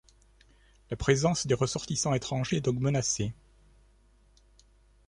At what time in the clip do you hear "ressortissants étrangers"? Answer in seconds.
1.53-2.57